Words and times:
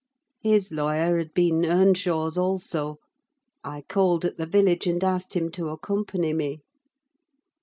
His 0.41 0.71
lawyer 0.71 1.19
had 1.19 1.31
been 1.31 1.63
Earnshaw's 1.63 2.35
also: 2.35 2.97
I 3.63 3.83
called 3.87 4.25
at 4.25 4.37
the 4.37 4.47
village, 4.47 4.87
and 4.87 5.03
asked 5.03 5.35
him 5.35 5.51
to 5.51 5.69
accompany 5.69 6.33
me. 6.33 6.63